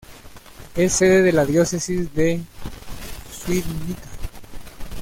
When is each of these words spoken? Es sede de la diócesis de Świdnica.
Es 0.75 0.93
sede 0.93 1.21
de 1.21 1.31
la 1.31 1.45
diócesis 1.45 2.11
de 2.15 2.41
Świdnica. 3.31 4.01